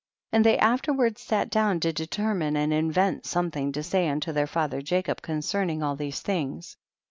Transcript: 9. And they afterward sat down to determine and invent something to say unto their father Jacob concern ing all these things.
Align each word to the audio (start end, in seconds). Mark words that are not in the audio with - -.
9. 0.33 0.37
And 0.39 0.45
they 0.47 0.57
afterward 0.57 1.19
sat 1.19 1.51
down 1.51 1.79
to 1.81 1.93
determine 1.93 2.55
and 2.57 2.73
invent 2.73 3.27
something 3.27 3.71
to 3.73 3.83
say 3.83 4.09
unto 4.09 4.31
their 4.31 4.47
father 4.47 4.81
Jacob 4.81 5.21
concern 5.21 5.69
ing 5.69 5.83
all 5.83 5.95
these 5.95 6.21
things. 6.21 6.75